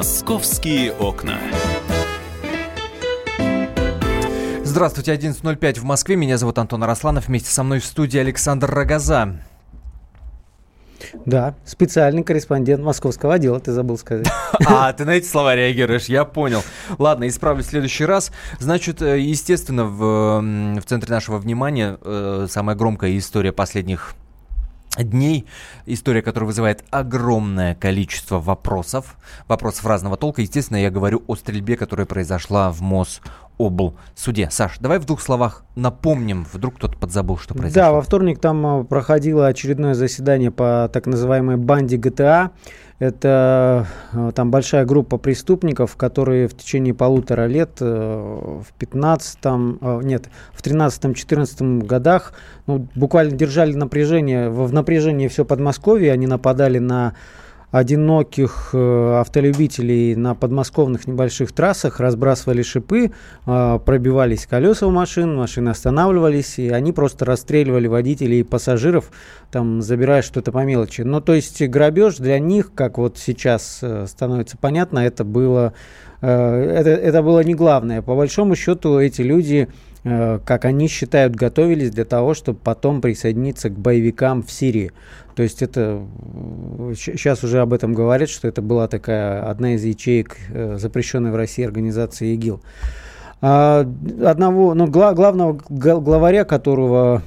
[0.00, 1.38] «Московские окна».
[4.64, 6.16] Здравствуйте, 11.05 в Москве.
[6.16, 7.28] Меня зовут Антон Арасланов.
[7.28, 9.42] Вместе со мной в студии Александр Рогоза.
[11.26, 14.26] Да, специальный корреспондент московского отдела, ты забыл сказать.
[14.66, 16.62] А, ты на эти слова реагируешь, я понял.
[16.98, 18.32] Ладно, исправлю в следующий раз.
[18.58, 20.40] Значит, э, естественно, в,
[20.80, 24.14] в центре нашего внимания э, самая громкая история последних
[24.98, 25.46] дней.
[25.86, 29.16] История, которая вызывает огромное количество вопросов.
[29.48, 30.42] Вопросов разного толка.
[30.42, 33.20] Естественно, я говорю о стрельбе, которая произошла в МОЗ
[33.60, 33.94] обл.
[34.14, 34.48] суде.
[34.50, 37.82] Саш, давай в двух словах напомним, вдруг кто-то подзабыл, что произошло.
[37.82, 42.52] Да, во вторник там э, проходило очередное заседание по так называемой банде ГТА.
[42.98, 49.38] Это э, там большая группа преступников, которые в течение полутора лет э, в 15
[50.02, 52.32] нет, в 13-14 годах
[52.66, 57.14] ну, буквально держали напряжение, в напряжении все Подмосковье, они нападали на
[57.70, 63.12] одиноких э, автолюбителей на подмосковных небольших трассах, разбрасывали шипы,
[63.46, 69.12] э, пробивались колеса у машин, машины останавливались, и они просто расстреливали водителей и пассажиров,
[69.52, 71.02] там, забирая что-то по мелочи.
[71.02, 75.72] Ну, то есть грабеж для них, как вот сейчас э, становится понятно, это было,
[76.20, 78.02] это, это было не главное.
[78.02, 79.68] По большому счету эти люди
[80.02, 84.92] как они считают, готовились для того, чтобы потом присоединиться к боевикам в Сирии.
[85.34, 86.02] То есть это
[86.96, 91.36] сейчас уже об этом говорят, что это была такая одна из ячеек э, запрещенной в
[91.36, 92.60] России организации ИГИЛ.
[93.42, 93.88] А,
[94.22, 97.22] одного, ну, гла, главного главаря, которого,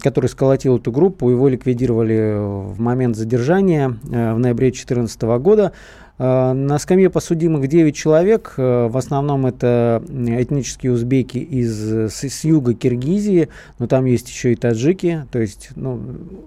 [0.00, 2.36] который сколотил эту группу, его ликвидировали
[2.72, 5.72] в момент задержания э, в ноябре 2014 года.
[6.20, 11.72] Э, на скамье подсудимых 9 человек, э, в основном это этнические узбеки из,
[12.12, 15.98] с, с юга Киргизии, но там есть еще и таджики, то есть ну,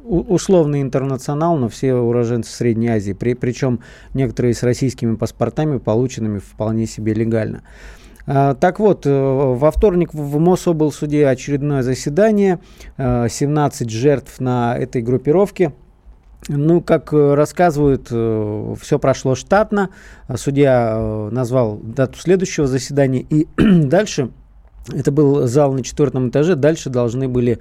[0.05, 3.79] условный интернационал, но все уроженцы Средней Азии, при, причем
[4.13, 7.63] некоторые с российскими паспортами, полученными вполне себе легально.
[8.27, 12.59] Э, так вот, во вторник в Мособлсуде очередное заседание,
[12.99, 15.73] 17 жертв на этой группировке–
[16.47, 19.89] ну, как э, рассказывают, э, все прошло штатно.
[20.35, 23.21] Судья э, назвал дату следующего заседания.
[23.21, 24.29] И дальше,
[24.91, 27.59] это был зал на четвертом этаже, дальше должны были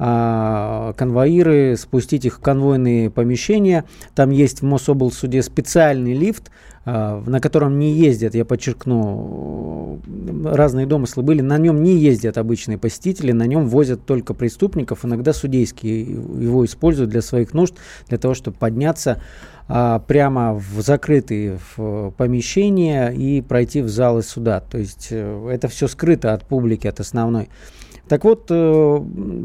[0.00, 3.84] конвоиры спустить их в конвойные помещения.
[4.14, 6.50] Там есть в Мособлсуде специальный лифт,
[6.86, 10.00] а, на котором не ездят, я подчеркну,
[10.44, 15.34] разные домыслы были, на нем не ездят обычные посетители, на нем возят только преступников, иногда
[15.34, 17.74] судейские его используют для своих нужд,
[18.08, 19.22] для того, чтобы подняться
[19.68, 21.58] а, прямо в закрытые
[22.16, 24.60] помещения и пройти в залы суда.
[24.60, 27.50] То есть э, это все скрыто от публики, от основной.
[28.10, 29.00] Так вот, э,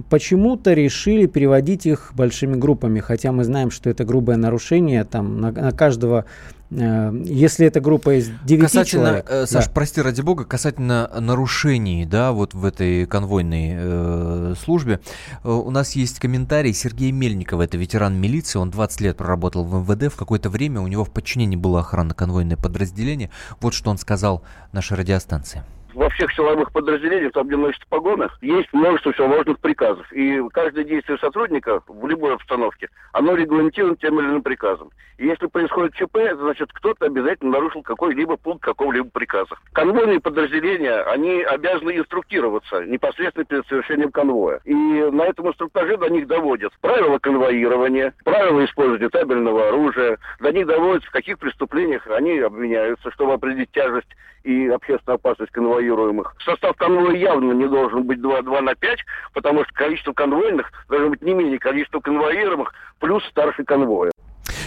[0.10, 5.52] почему-то решили переводить их большими группами, хотя мы знаем, что это грубое нарушение, там на,
[5.52, 6.26] на каждого
[6.72, 9.28] Э, если эта группа из 9 касательно, человек...
[9.30, 9.72] Э, Саш, да.
[9.74, 15.00] прости ради бога, касательно нарушений, да, вот в этой конвойной э, службе,
[15.44, 19.76] э, у нас есть комментарий Сергея Мельникова, это ветеран милиции, он 20 лет проработал в
[19.82, 23.30] МВД, в какое-то время у него в подчинении было охранно-конвойное подразделение.
[23.62, 25.64] Вот что он сказал нашей радиостанции
[25.96, 30.12] во всех силовых подразделениях, там, где носят погоны, есть множество всевозможных приказов.
[30.12, 34.92] И каждое действие сотрудника в любой обстановке, оно регламентировано тем или иным приказом.
[35.18, 39.56] И если происходит ЧП, значит, кто-то обязательно нарушил какой-либо пункт какого-либо приказа.
[39.72, 44.60] Конвойные подразделения, они обязаны инструктироваться непосредственно перед совершением конвоя.
[44.66, 50.68] И на этом инструктаже до них доводят правила конвоирования, правила использования табельного оружия, до них
[50.68, 54.10] доводят, в каких преступлениях они обвиняются, чтобы определить тяжесть
[54.44, 55.52] и общественную опасность
[55.86, 56.36] конвоируемых.
[56.44, 59.00] Состав конвоя явно не должен быть 2, 2 на 5,
[59.34, 64.12] потому что количество конвойных должно быть не менее количества конвоируемых плюс старший конвоя.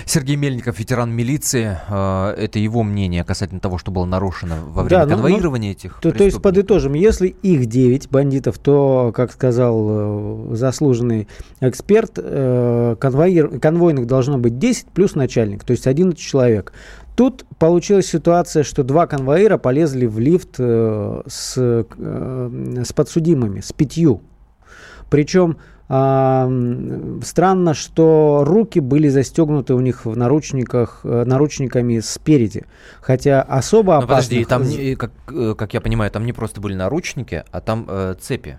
[0.09, 5.01] Сергей Мельников, ветеран милиции, э, это его мнение касательно того, что было нарушено во время
[5.01, 9.33] да, ну, конвоирования ну, этих то, то есть подытожим, если их 9 бандитов, то, как
[9.33, 9.87] сказал
[10.51, 11.29] э, заслуженный
[11.61, 16.73] эксперт, э, конвоир, конвойных должно быть 10 плюс начальник, то есть 11 человек.
[17.15, 23.73] Тут получилась ситуация, что два конвоира полезли в лифт э, с, э, с подсудимыми, с
[23.73, 24.23] пятью.
[25.11, 32.67] Причем странно, что руки были застегнуты у них в наручниках, э, наручниками спереди.
[33.01, 34.17] Хотя особо опасно...
[34.17, 34.65] Подожди, там,
[34.97, 38.59] как, э, как я понимаю, там не просто были наручники, а там э, цепи.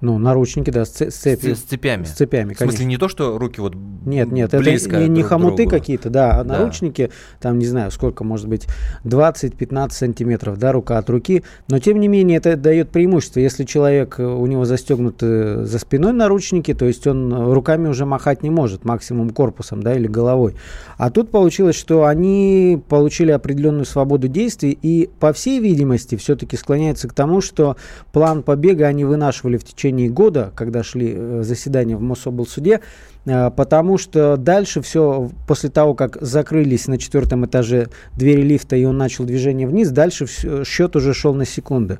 [0.00, 2.04] Ну, наручники, да, с, с, с цепями.
[2.04, 3.74] С цепями, В смысле, не то, что руки вот
[4.06, 6.58] Нет, нет, это не, не хомуты какие-то, да, а да.
[6.58, 8.66] наручники, там, не знаю, сколько, может быть,
[9.04, 11.44] 20-15 сантиметров, да, рука от руки.
[11.68, 13.40] Но, тем не менее, это дает преимущество.
[13.40, 18.42] Если человек, э, у него застегнуты за спиной наручники, то есть он руками уже махать
[18.42, 20.54] не может, максимум корпусом, да, или головой.
[20.96, 27.06] А тут получилось, что они получили определенную свободу действий, и, по всей видимости, все-таки склоняется
[27.06, 27.76] к тому, что
[28.12, 32.80] план побега они вынашивали в течение года, когда шли э, заседания в Мособлсуде,
[33.24, 38.84] э, потому что дальше все, после того, как закрылись на четвертом этаже двери лифта, и
[38.84, 41.98] он начал движение вниз, дальше все, счет уже шел на секунды.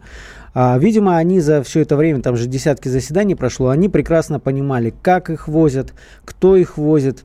[0.52, 4.92] А, видимо, они за все это время, там же десятки заседаний прошло, они прекрасно понимали,
[5.02, 5.94] как их возят,
[6.24, 7.24] кто их возит,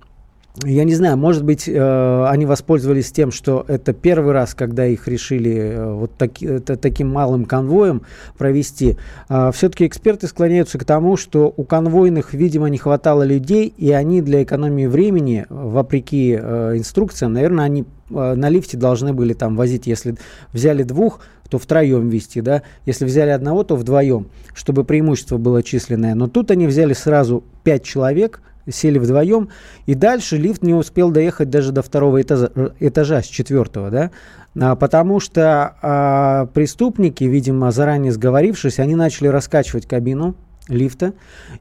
[0.64, 5.08] я не знаю, может быть, э, они воспользовались тем, что это первый раз, когда их
[5.08, 8.04] решили э, вот таки, это, таким малым конвоем
[8.38, 8.98] провести.
[9.28, 14.22] Э, все-таки эксперты склоняются к тому, что у конвойных, видимо, не хватало людей, и они
[14.22, 19.88] для экономии времени, вопреки э, инструкциям, наверное, они э, на лифте должны были там возить,
[19.88, 20.16] если
[20.54, 21.20] взяли двух,
[21.50, 26.16] то втроем вести, да, если взяли одного, то вдвоем, чтобы преимущество было численное.
[26.16, 29.50] Но тут они взяли сразу пять человек, сели вдвоем,
[29.86, 34.12] и дальше лифт не успел доехать даже до второго этажа, этажа с четвертого, да,
[34.60, 40.36] а, потому что а, преступники, видимо, заранее сговорившись, они начали раскачивать кабину,
[40.68, 41.14] лифта.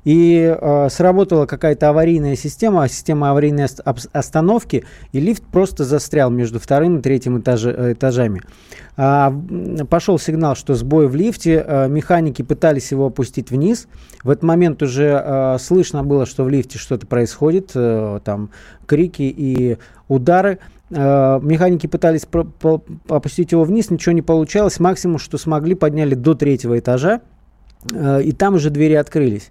[0.04, 3.66] И э, сработала какая-то аварийная система, система аварийной
[4.12, 8.40] остановки, и лифт просто застрял между вторым и третьим этаже, э, этажами.
[8.96, 9.34] А,
[9.90, 13.88] пошел сигнал, что сбой в лифте, а, механики пытались его опустить вниз.
[14.22, 18.50] В этот момент уже а, слышно было, что в лифте что-то происходит, а, там
[18.86, 19.78] крики и
[20.08, 20.58] удары.
[20.92, 22.26] А, механики пытались
[23.08, 24.78] опустить его вниз, ничего не получалось.
[24.78, 27.20] Максимум, что смогли, подняли до третьего этажа.
[27.92, 29.50] Э, и там уже двери открылись.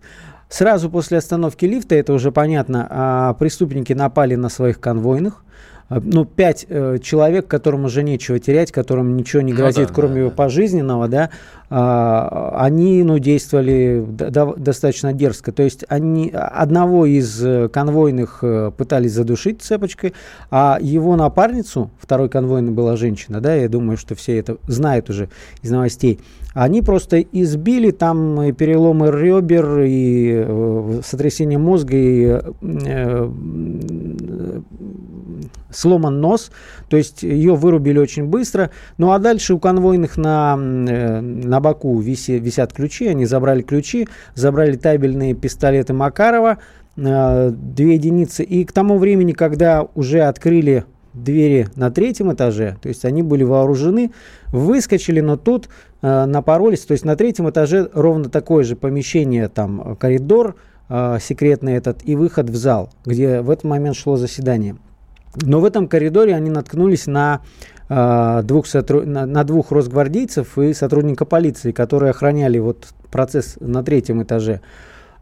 [0.50, 5.44] Сразу после остановки лифта, это уже понятно, а, преступники напали на своих конвойных.
[5.94, 9.88] А, ну, пять э, человек, которым уже нечего терять, которым ничего не ну грозит, ну,
[9.88, 10.36] да, кроме да, его да.
[10.36, 11.30] пожизненного, да,
[11.70, 15.52] а, они, ну, действовали до, достаточно дерзко.
[15.52, 20.14] То есть они одного из э, конвойных э, пытались задушить цепочкой,
[20.50, 25.30] а его напарницу, второй конвойный была женщина, да, я думаю, что все это знают уже
[25.62, 26.20] из новостей,
[26.54, 33.32] они просто избили там и переломы ребер, и э, сотрясение мозга, и э,
[35.76, 36.52] сломан нос,
[36.90, 38.70] то есть ее вырубили очень быстро.
[38.98, 44.08] Ну а дальше у конвойных на, э, на боку виси, висят ключи, они забрали ключи,
[44.36, 46.60] забрали табельные пистолеты Макарова,
[46.98, 48.44] э, две единицы.
[48.44, 53.44] И к тому времени, когда уже открыли двери на третьем этаже, то есть они были
[53.44, 54.12] вооружены,
[54.52, 55.70] выскочили, но тут
[56.02, 60.56] э, напоролись, то есть на третьем этаже ровно такое же помещение, там коридор
[60.90, 64.76] э, секретный этот и выход в зал, где в этот момент шло заседание.
[65.42, 67.42] Но в этом коридоре они наткнулись на,
[67.90, 69.06] э, двух, сотруд...
[69.06, 74.62] на, двух росгвардейцев и сотрудника полиции, которые охраняли вот процесс на третьем этаже.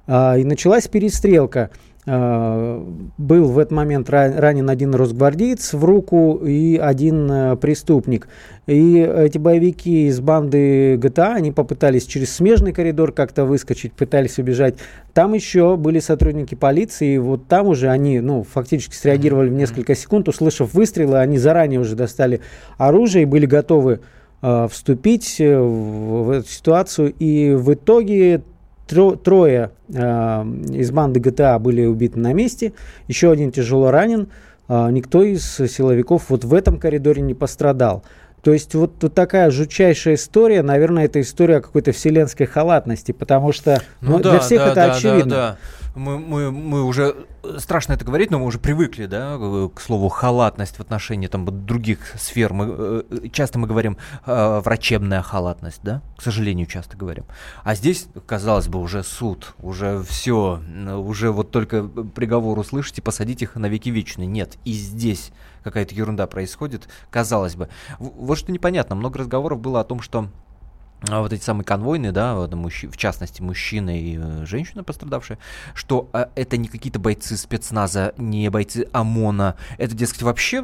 [0.08, 1.69] Э, и началась перестрелка.
[2.07, 2.83] Э,
[3.19, 8.27] был в этот момент ранен один росгвардеец в руку и один э, преступник.
[8.65, 14.75] И эти боевики из банды ГТА, они попытались через смежный коридор как-то выскочить, пытались убежать.
[15.13, 19.94] Там еще были сотрудники полиции, и вот там уже они, ну, фактически среагировали в несколько
[19.94, 22.42] секунд, услышав выстрелы, они заранее уже достали
[22.77, 24.00] оружие и были готовы
[24.42, 27.13] э, вступить в, в эту ситуацию.
[27.19, 28.42] И в итоге
[28.92, 32.74] Тро, трое э, из банды GTA были убиты на месте,
[33.08, 34.28] еще один тяжело ранен.
[34.68, 38.04] Э, никто из силовиков вот в этом коридоре не пострадал.
[38.42, 43.54] То есть вот, вот такая жутчайшая история, наверное, это история о какой-то вселенской халатности, потому
[43.54, 45.30] что ну, ну, да, для всех да, это да, очевидно.
[45.30, 45.57] Да, да
[45.95, 47.16] мы, мы, мы уже,
[47.57, 49.38] страшно это говорить, но мы уже привыкли, да,
[49.74, 52.54] к слову халатность в отношении там других сфер.
[52.54, 57.26] Мы, э, часто мы говорим э, врачебная халатность, да, к сожалению, часто говорим.
[57.64, 60.62] А здесь, казалось бы, уже суд, уже все,
[60.98, 64.28] уже вот только приговор услышите, посадить их на веки вечные.
[64.28, 65.31] Нет, и здесь
[65.64, 67.69] какая-то ерунда происходит, казалось бы.
[68.00, 70.30] Вот что непонятно, много разговоров было о том, что
[71.10, 72.86] а вот эти самые конвойные, да, вот, мужч...
[72.86, 75.40] в частности, мужчина и э, женщина пострадавшая,
[75.74, 80.64] что э, это не какие-то бойцы спецназа, не бойцы ОМОНа, это, дескать, вообще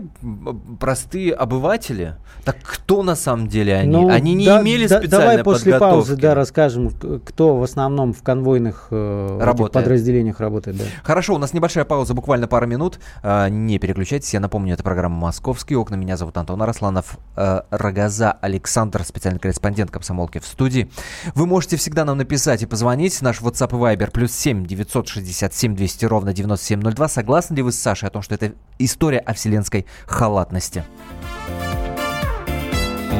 [0.79, 2.17] простые обыватели.
[2.45, 3.91] Так кто на самом деле они?
[3.91, 5.95] Ну, они не да, имели да, специальной Давай после подготовки.
[5.95, 6.91] паузы, да, расскажем,
[7.25, 9.73] кто в основном в конвойных э, работает.
[9.73, 10.77] подразделениях работает.
[10.77, 10.83] Да.
[11.01, 12.99] Хорошо, у нас небольшая пауза, буквально пару минут.
[13.23, 15.95] Э, не переключайтесь, я напомню, это программа «Московские окна».
[15.95, 17.17] Меня зовут Антон Арасланов.
[17.35, 20.89] Э, Рогоза Александр, специальный корреспондент комсомол перестрелке в студии.
[21.33, 23.21] Вы можете всегда нам написать и позвонить.
[23.21, 27.07] Наш WhatsApp и Viber плюс 7 967 200 ровно 9702.
[27.07, 30.83] Согласны ли вы с Сашей о том, что это история о вселенской халатности?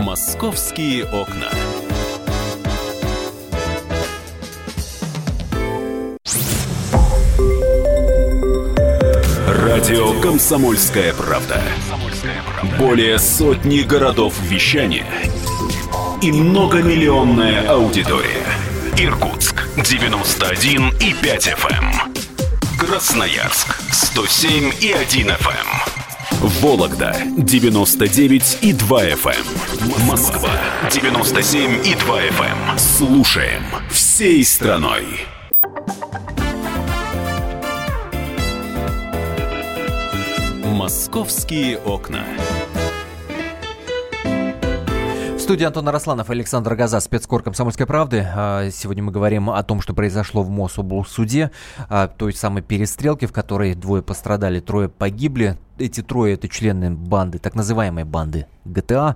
[0.04, 1.50] Московские окна.
[9.48, 11.62] Радио «Комсомольская правда».
[12.80, 15.06] Более сотни городов вещания
[16.22, 18.46] и многомиллионная аудитория.
[18.98, 21.84] Иркутск 91 и 5 FM.
[21.84, 22.14] Эм.
[22.80, 25.68] Красноярск 107 и 1 FM.
[26.42, 26.50] Эм.
[26.62, 29.36] Вологда 99 и 2 FM.
[29.36, 30.08] Эм.
[30.08, 30.50] Москва
[30.92, 32.78] 97 и 2 FM.
[32.78, 35.06] Слушаем всей страной.
[40.64, 42.24] Московские окна.
[45.48, 48.28] Студии Антон Арасланов и Александр Газа, спецкор «Комсомольской правды».
[48.36, 51.52] А, сегодня мы говорим о том, что произошло в Мособлсуде,
[51.88, 55.58] а, той самой перестрелке, в которой двое пострадали, трое погибли.
[55.78, 59.16] Эти трое– это члены банды, так называемой банды ГТА,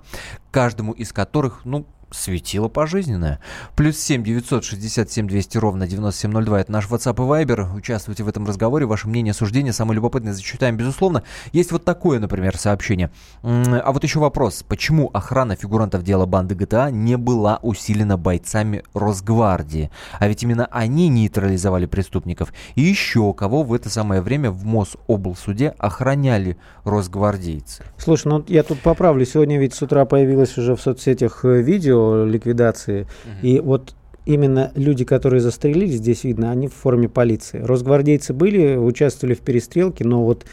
[0.50, 3.40] каждому из которых, ну, светило пожизненное.
[3.76, 6.60] Плюс 7 967 200 ровно 9702.
[6.60, 7.74] Это наш WhatsApp и Viber.
[7.74, 8.86] Участвуйте в этом разговоре.
[8.86, 11.22] Ваше мнение, суждение, самое любопытное зачитаем, безусловно.
[11.52, 13.10] Есть вот такое, например, сообщение.
[13.42, 14.64] А вот еще вопрос.
[14.66, 19.90] Почему охрана фигурантов дела банды ГТА не была усилена бойцами Росгвардии?
[20.18, 22.52] А ведь именно они нейтрализовали преступников.
[22.74, 27.84] И еще кого в это самое время в Мособлсуде охраняли росгвардейцы?
[27.98, 29.24] Слушай, ну я тут поправлю.
[29.24, 31.62] Сегодня ведь с утра появилось уже в соцсетях э,
[32.02, 33.02] видео ликвидации.
[33.02, 33.46] Угу.
[33.46, 33.94] И вот
[34.24, 37.60] именно люди, которые застрелились, здесь видно, они в форме полиции.
[37.60, 40.44] Росгвардейцы были, участвовали в перестрелке, но вот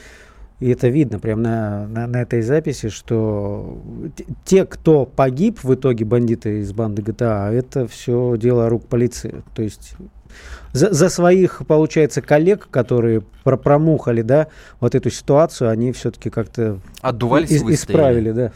[0.59, 3.81] и это видно прямо на, на, на этой записи, что
[4.43, 9.41] те, кто погиб в итоге, бандиты из банды ГТА, это все дело рук полиции.
[9.55, 9.93] То есть
[10.73, 14.47] за, за своих, получается, коллег, которые про промухали, да,
[14.79, 18.51] вот эту ситуацию, они все-таки как-то Отдувались из, исправили, да.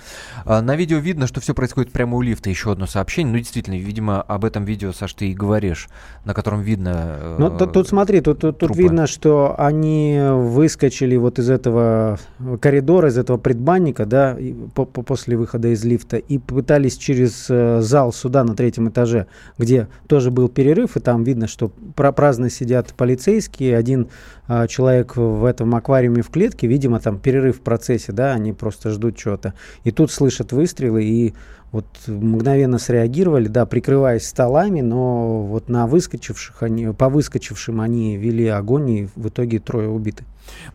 [0.46, 2.50] А, на видео видно, что все происходит прямо у лифта.
[2.50, 3.32] Еще одно сообщение.
[3.32, 5.88] Ну, действительно, видимо, об этом видео, Саш, ты и говоришь,
[6.25, 7.17] на котором видно...
[7.22, 12.20] Э, ну, тут, тут смотри, тут, тут, тут видно, что они выскочили вот из этого
[12.60, 14.38] коридора, из этого предбанника, да,
[14.75, 19.27] по, по, после выхода из лифта, и пытались через э, зал суда на третьем этаже,
[19.58, 21.72] где тоже был перерыв, и там видно, что
[22.12, 24.10] праздно сидят полицейские, один
[24.48, 28.89] а, человек в этом аквариуме в клетке, видимо, там перерыв в процессе, да, они просто
[28.89, 29.53] ждут чего-то.
[29.83, 31.33] И тут слышат выстрелы, и
[31.74, 38.48] вот мгновенно среагировали, да, прикрываясь столами, но вот на выскочивших они, по выскочившим они вели
[38.48, 40.24] огонь, и в итоге трое убиты.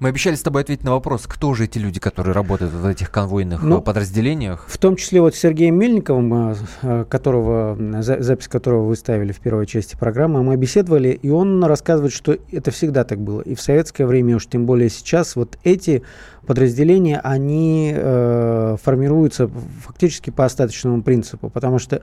[0.00, 3.10] Мы обещали с тобой ответить на вопрос, кто же эти люди, которые работают в этих
[3.10, 4.64] конвойных ну, подразделениях?
[4.68, 9.66] В том числе вот Сергеем Мельниковым, а, а, которого, запись которого вы ставили в первой
[9.66, 13.40] части программы, мы беседовали, и он рассказывает, что это всегда так было.
[13.42, 16.02] И в советское время, уж тем более сейчас, вот эти
[16.46, 19.50] подразделения, они э, формируются
[19.84, 22.02] фактически по остаточному принципу, потому что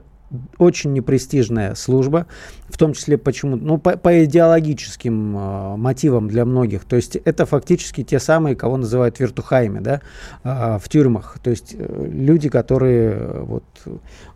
[0.58, 2.26] очень непрестижная служба,
[2.68, 6.84] в том числе почему, ну, по, по идеологическим э, мотивам для многих.
[6.84, 10.00] То есть это фактически те самые, кого называют виртухаями, да,
[10.42, 11.38] э, в тюрьмах.
[11.42, 13.64] То есть э, люди, которые э, вот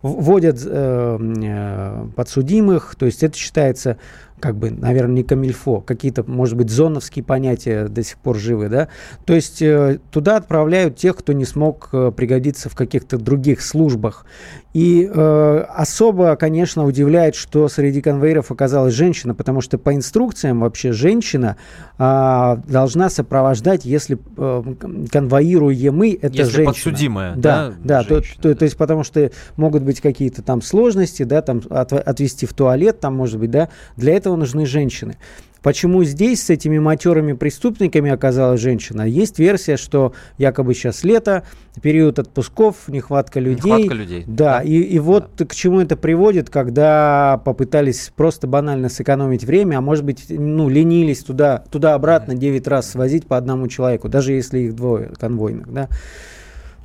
[0.01, 3.97] вводят э, э, подсудимых, то есть это считается
[4.41, 8.89] как бы, наверное, не камильфо, какие-то, может быть, зоновские понятия до сих пор живы, да,
[9.25, 14.25] то есть э, туда отправляют тех, кто не смог э, пригодиться в каких-то других службах.
[14.73, 20.91] И э, особо, конечно, удивляет, что среди конвейеров оказалась женщина, потому что по инструкциям вообще
[20.91, 21.57] женщина
[21.97, 24.63] э, должна сопровождать, если э,
[25.11, 26.65] конвоируемый, это если женщина.
[26.65, 27.73] подсудимая, да?
[27.83, 31.61] Да, да, то, то, то есть потому что могут быть какие-то там сложности, да, там
[31.69, 35.17] от, отвести в туалет, там может быть, да, для этого нужны женщины.
[35.61, 39.03] Почему здесь с этими матерыми преступниками оказалась женщина?
[39.03, 41.43] Есть версия, что якобы сейчас лето,
[41.83, 43.71] период отпусков, нехватка людей.
[43.71, 44.23] Нехватка людей.
[44.25, 44.61] Да, да.
[44.63, 45.45] И, и вот да.
[45.45, 51.23] к чему это приводит, когда попытались просто банально сэкономить время, а может быть, ну, ленились
[51.23, 55.89] туда, туда-обратно 9 раз свозить по одному человеку, даже если их двое конвойных, да.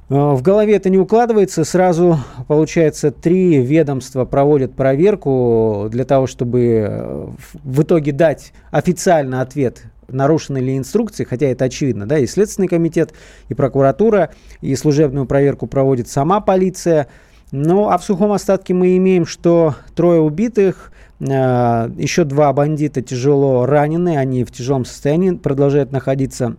[0.09, 1.65] Э, в голове это не укладывается.
[1.65, 7.29] Сразу, получается, три ведомства проводят проверку для того, чтобы э,
[7.65, 13.13] в итоге дать официально ответ, нарушены ли инструкции, хотя это очевидно, да, и Следственный комитет,
[13.49, 17.09] и прокуратура, и служебную проверку проводит сама полиция.
[17.53, 23.67] Ну, а в сухом остатке мы имеем, что трое убитых, э, еще два бандита тяжело
[23.67, 26.57] ранены, они в тяжелом состоянии продолжают находиться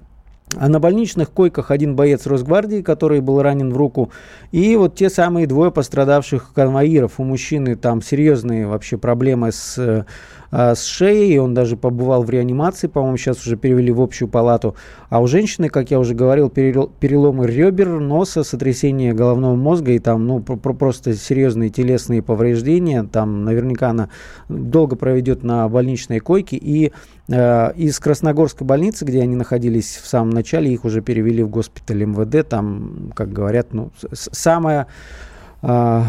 [0.55, 4.11] А на больничных койках один боец Росгвардии, который был ранен в руку,
[4.51, 7.19] и вот те самые двое пострадавших конвоиров.
[7.19, 10.05] У мужчины там серьезные вообще проблемы с
[10.51, 14.75] а, с шеей, он даже побывал в реанимации, по-моему, сейчас уже перевели в общую палату.
[15.09, 20.25] А у женщины, как я уже говорил, переломы ребер, носа, сотрясение головного мозга и там,
[20.25, 23.03] ну, просто серьезные телесные повреждения.
[23.03, 24.09] Там наверняка она
[24.49, 26.57] долго проведет на больничной койке.
[26.57, 26.91] И
[27.29, 32.03] э, из Красногорской больницы, где они находились в самом начале, их уже перевели в госпиталь
[32.03, 32.47] МВД.
[32.47, 34.87] Там, как говорят, ну, самая...
[35.61, 36.03] Э,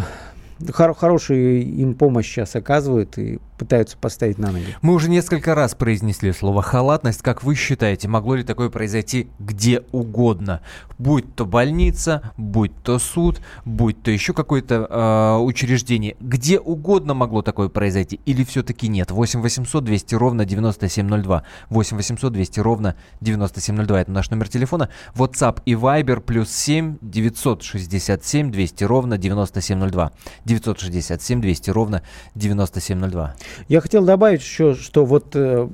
[0.73, 4.77] хор- хорошую им помощь сейчас оказывают и пытаются поставить на ноги.
[4.81, 7.23] Мы уже несколько раз произнесли слово халатность.
[7.23, 10.62] Как вы считаете, могло ли такое произойти где угодно?
[10.99, 16.17] Будь то больница, будь то суд, будь то еще какое-то э, учреждение.
[16.21, 18.21] Где угодно могло такое произойти?
[18.25, 19.11] Или все-таки нет?
[19.11, 21.43] 8 800 200 ровно 9702.
[21.71, 24.00] 8 800 200 ровно 9702.
[24.00, 24.88] Это наш номер телефона.
[25.15, 30.12] WhatsApp и Viber плюс 7 967 200 ровно 9702.
[30.45, 32.03] 967 200 ровно
[32.35, 33.35] 9702.
[33.69, 35.69] Я хотел добавить еще, что вот э,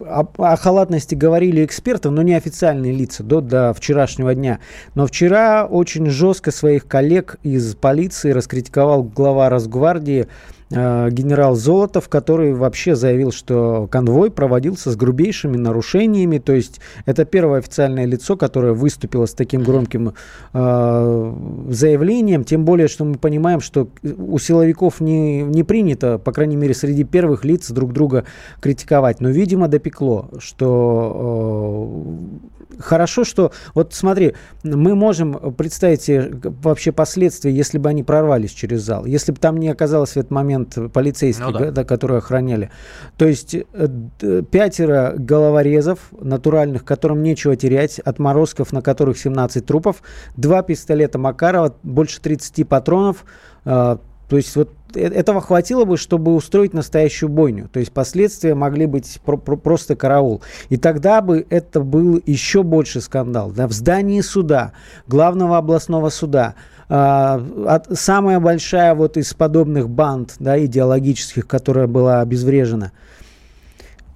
[0.00, 4.60] о, о халатности говорили эксперты, но не официальные лица до, до вчерашнего дня.
[4.94, 10.28] Но вчера очень жестко своих коллег из полиции раскритиковал глава Росгвардии
[10.70, 16.38] генерал Золотов, который вообще заявил, что конвой проводился с грубейшими нарушениями.
[16.38, 20.14] То есть это первое официальное лицо, которое выступило с таким громким
[20.52, 21.34] э,
[21.70, 22.44] заявлением.
[22.44, 27.02] Тем более, что мы понимаем, что у силовиков не, не принято, по крайней мере, среди
[27.02, 28.24] первых лиц друг друга
[28.60, 29.20] критиковать.
[29.20, 32.16] Но, видимо, допекло, что
[32.59, 33.52] э, хорошо, что...
[33.74, 39.06] Вот смотри, мы можем представить себе вообще последствия, если бы они прорвались через зал.
[39.06, 41.70] Если бы там не оказалось в этот момент полицейских, ну, да.
[41.70, 42.70] Да, которые охраняли.
[43.16, 50.02] То есть э, пятеро головорезов натуральных, которым нечего терять, отморозков, на которых 17 трупов,
[50.36, 53.24] два пистолета Макарова, больше 30 патронов.
[53.64, 53.96] Э,
[54.28, 57.68] то есть вот э, этого хватило бы, чтобы устроить настоящую бойню.
[57.68, 60.42] То есть последствия могли быть про- про- просто караул.
[60.68, 63.50] И тогда бы это был еще больше скандал.
[63.50, 64.72] Да, в здании суда,
[65.06, 66.54] главного областного суда,
[66.88, 72.92] а, от, самая большая вот из подобных банд да, идеологических, которая была обезврежена.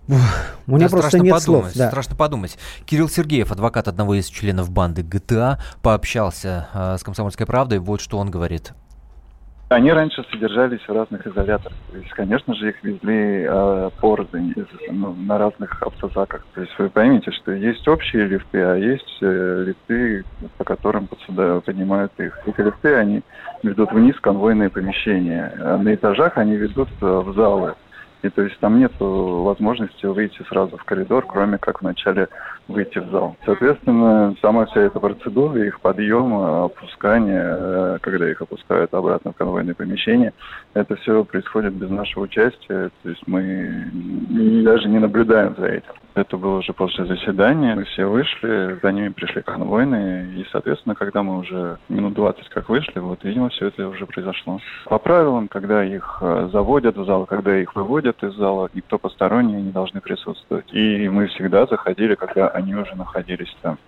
[0.09, 1.73] У меня да, просто нет подумать, слов.
[1.75, 1.88] Да.
[1.88, 2.59] Страшно подумать.
[2.85, 7.78] Кирилл Сергеев, адвокат одного из членов банды ГТА, пообщался э, с «Комсомольской правдой».
[7.78, 8.72] Вот что он говорит.
[9.70, 11.77] Они раньше содержались в разных изоляторах.
[11.90, 14.55] То есть, конечно же, их везли э, порознь
[14.90, 16.44] ну, на разных автозаках.
[16.55, 20.24] То есть вы поймите, что есть общие лифты, а есть э, лифты,
[20.59, 22.38] по которым под сюда поднимают их.
[22.46, 23.22] Эти лифты, они
[23.62, 25.53] ведут вниз конвойные помещения.
[25.59, 27.74] А на этажах они ведут э, в залы.
[28.24, 32.28] И то есть там нет возможности выйти сразу в коридор, кроме как вначале
[32.68, 33.37] выйти в зал.
[33.44, 39.74] Соответственно, сама вся эта процедура, их подъем, опускание, э, когда их опускают обратно в конвойное
[39.74, 40.32] помещение,
[40.72, 42.90] это все происходит без нашего участия.
[43.02, 43.90] То есть мы
[44.64, 45.92] даже не наблюдаем за этим.
[46.14, 47.74] Это было уже после заседания.
[47.74, 50.40] Мы все вышли, за ними пришли конвойные.
[50.40, 54.60] И, соответственно, когда мы уже минут 20 как вышли, вот, видимо, все это уже произошло.
[54.84, 59.62] По правилам, когда их э, заводят в зал, когда их выводят из зала, никто посторонний
[59.62, 60.72] не должны присутствовать.
[60.72, 63.79] И мы всегда заходили, когда они уже находились там.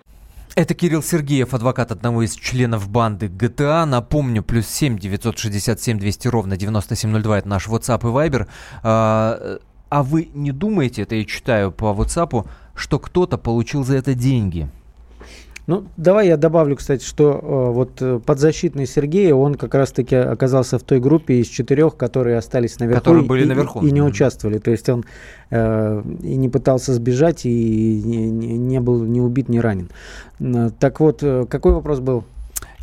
[0.55, 3.85] Это Кирилл Сергеев, адвокат одного из членов банды GTA.
[3.85, 8.47] Напомню, плюс 7 967 200 ровно 9702, это наш WhatsApp и Viber.
[8.81, 9.59] А,
[9.89, 14.67] а вы не думаете, это я читаю по WhatsApp, что кто-то получил за это деньги?
[15.67, 20.79] Ну, давай я добавлю, кстати, что э, вот э, подзащитный Сергей, он как раз-таки оказался
[20.79, 23.01] в той группе из четырех, которые остались наверху.
[23.01, 23.81] Которые были и, наверху.
[23.81, 24.59] И, и не участвовали.
[24.59, 25.03] То есть он
[25.49, 29.89] э, и не пытался сбежать, и не, не, не был ни убит, ни ранен.
[30.79, 32.23] Так вот, э, какой вопрос был?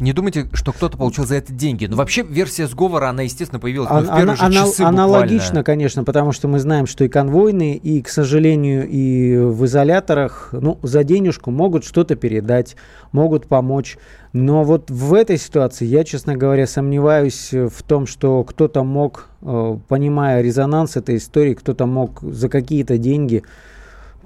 [0.00, 1.84] Не думайте, что кто-то получил за это деньги.
[1.84, 5.36] Но ну, вообще версия сговора, она, естественно, появилась ну, в первые она, же часы Аналогично,
[5.38, 5.64] буквально.
[5.64, 10.80] конечно, потому что мы знаем, что и конвойные, и, к сожалению, и в изоляторах, ну,
[10.82, 12.74] за денежку могут что-то передать,
[13.12, 13.96] могут помочь.
[14.32, 19.78] Но вот в этой ситуации я, честно говоря, сомневаюсь в том, что кто-то мог, э,
[19.86, 23.44] понимая резонанс этой истории, кто-то мог за какие-то деньги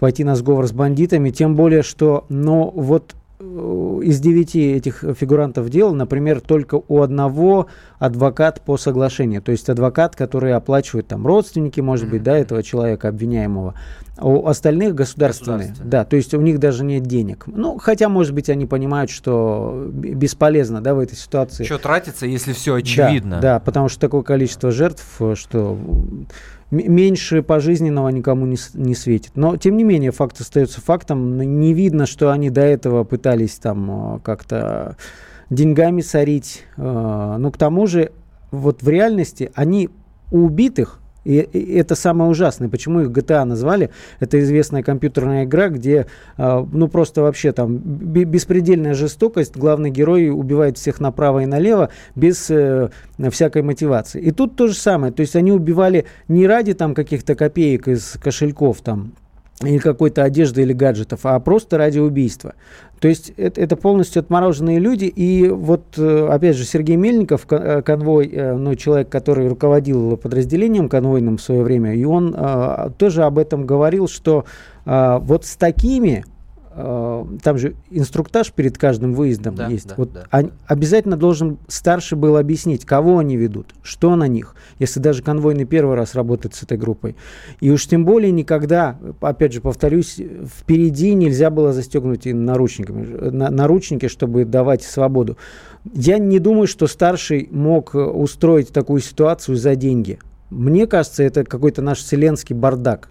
[0.01, 5.93] пойти на сговор с бандитами, тем более, что, ну, вот из девяти этих фигурантов дела,
[5.93, 7.69] например, только у одного
[8.01, 12.11] адвокат по соглашению, то есть адвокат, который оплачивает там родственники, может mm-hmm.
[12.11, 13.75] быть, да, этого человека обвиняемого.
[14.17, 17.45] А у остальных государственные, да, то есть у них даже нет денег.
[17.47, 21.63] Ну, хотя, может быть, они понимают, что бесполезно, да, в этой ситуации.
[21.63, 23.37] Что тратится, если все очевидно?
[23.37, 25.79] Да, да, потому что такое количество жертв, что
[26.71, 29.33] меньше пожизненного никому не, не светит.
[29.35, 31.39] Но, тем не менее, факт остается фактом.
[31.39, 34.97] Не видно, что они до этого пытались там э, как-то
[35.51, 36.65] деньгами сорить.
[36.77, 38.13] Э, но к тому же,
[38.51, 39.89] вот в реальности они
[40.31, 41.37] у убитых и,
[41.75, 42.69] это самое ужасное.
[42.69, 43.91] Почему их GTA назвали?
[44.21, 49.57] Это известная компьютерная игра, где, э, ну, просто вообще там беспредельная жестокость.
[49.57, 52.91] Главный герой убивает всех направо и налево без э,
[53.31, 54.21] всякой мотивации.
[54.21, 55.13] И тут то же самое.
[55.13, 59.13] То есть они убивали не ради там каких-то копеек из кошельков там,
[59.63, 62.55] или какой-то одежды или гаджетов, а просто ради убийства.
[63.01, 65.05] То есть это, это полностью отмороженные люди.
[65.05, 70.89] И вот, э, опять же, Сергей Мельников, э, конвой, э, ну, человек, который руководил подразделением
[70.89, 72.37] конвойным в свое время, и он
[72.99, 74.45] тоже об этом говорил, что
[74.85, 76.25] вот с такими
[76.81, 79.89] Э, там же инструктаж перед каждым выездом да, есть.
[79.89, 80.25] Да, вот да.
[80.31, 85.65] Они, обязательно должен старший был объяснить, кого они ведут, что на них, если даже конвойный
[85.65, 87.17] первый раз работает с этой группой.
[87.61, 94.07] И уж тем более никогда, опять же, повторюсь, впереди нельзя было застегнуть наручниками, на, наручники,
[94.07, 95.37] чтобы давать свободу.
[95.93, 100.21] Я не думаю, что старший мог устроить такую ситуацию за деньги.
[100.51, 103.09] Мне кажется, это какой-то наш вселенский бардак.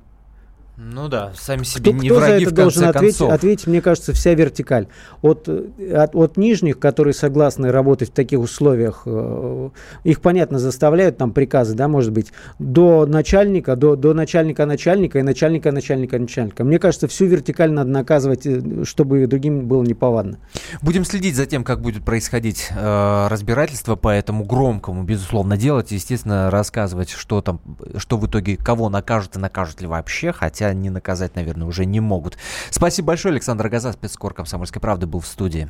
[0.79, 3.81] Ну да, сами себе кто, не кто враги за это в должен ответить, ответить, мне
[3.81, 4.85] кажется, вся вертикаль.
[5.23, 9.69] От, от, от нижних, которые согласны работать в таких условиях, э,
[10.03, 15.23] их, понятно, заставляют там приказы, да, может быть, до начальника, до, до начальника начальника и
[15.23, 16.63] начальника начальника начальника.
[16.63, 20.37] Мне кажется, всю вертикаль надо наказывать, э, чтобы другим было неповадно.
[20.83, 26.51] Будем следить за тем, как будет происходить э, разбирательство по этому громкому, безусловно, делать, естественно,
[26.51, 27.61] рассказывать, что там,
[27.97, 31.85] что в итоге, кого накажут и накажут ли вообще, хотя хотя не наказать, наверное, уже
[31.85, 32.37] не могут.
[32.69, 35.67] Спасибо большое, Александр Газа, спецкор «Комсомольской правды» был в студии.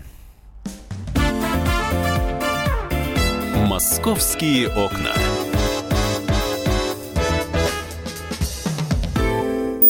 [3.67, 5.13] «Московские окна».